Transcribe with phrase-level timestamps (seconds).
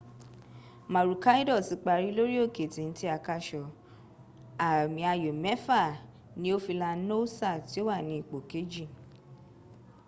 [0.93, 3.65] maroochydore ti parí lórí òkè téńté àkàsọ̀
[4.69, 5.81] àmì ayò mẹ́fà
[6.41, 8.85] ni ó fi la noosa tí o wà ni ipò kejì